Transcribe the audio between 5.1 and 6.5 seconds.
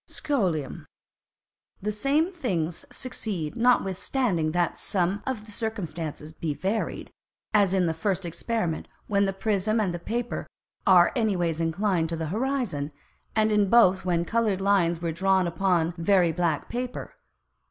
of the Circumstances